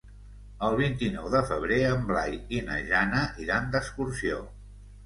El 0.67 0.77
vint-i-nou 0.79 1.27
de 1.35 1.41
febrer 1.51 1.79
en 1.91 2.09
Blai 2.09 2.41
i 2.59 2.65
na 2.71 2.81
Jana 2.89 3.25
iran 3.47 3.73
d'excursió. 3.79 4.43